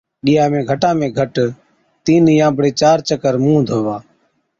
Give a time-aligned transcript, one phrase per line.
[0.25, 1.33] ڏِيها ۾ گھٽا ۾ گھٽ
[2.05, 3.97] تِين يان بڙي چار چڪر مُونه ڌوا